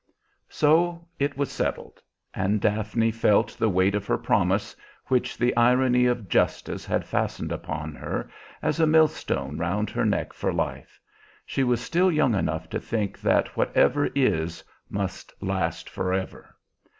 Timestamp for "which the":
5.09-5.55